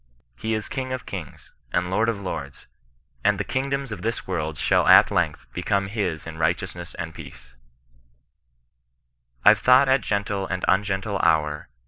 [0.35, 2.65] He is King of kings, and Lord of lords;
[3.23, 7.13] and the kingdoms of this world shall at length become his in righteov^ ness and
[7.13, 7.53] peace,"
[9.45, 11.69] I've thought at gentle and ungentle hour.